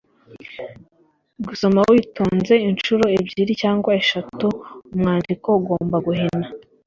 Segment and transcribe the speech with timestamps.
[1.45, 4.47] gusoma witonze, inshuro ebyiri cyangwa eshatu
[4.93, 6.47] umwandiko ugomba guhina